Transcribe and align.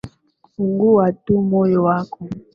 Fungua 0.51 1.11
tu 1.23 1.33
moyo 1.49 1.83
wako 1.83 2.27